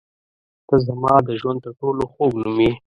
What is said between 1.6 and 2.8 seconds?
تر ټولو خوږ نوم یې.